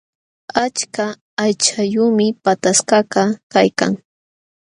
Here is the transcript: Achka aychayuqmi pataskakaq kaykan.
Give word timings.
Achka 0.63 1.05
aychayuqmi 1.43 2.25
pataskakaq 2.43 3.29
kaykan. 3.53 3.93